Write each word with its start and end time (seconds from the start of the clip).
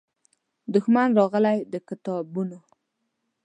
دښمن 0.73 1.09
راغلی 1.19 1.57
د 1.73 1.75
کتابونو 1.89 2.57